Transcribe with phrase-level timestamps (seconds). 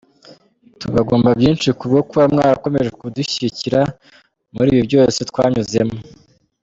[0.79, 3.81] Tubagomba byinshi ku bwo kuba mwarakomeje kudushyigikira
[4.55, 5.95] muri ibi byose twanyuzemo.